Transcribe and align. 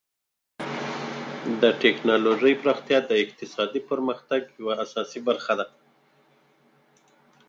د 1.61 1.63
ټکنالوژۍ 1.81 2.53
پراختیا 2.61 2.99
د 3.09 3.11
اقتصادي 3.23 3.81
پرمختګ 3.89 4.41
یوه 4.59 4.73
اساسي 4.83 5.19
برخه 5.27 5.53
ده. 5.59 5.65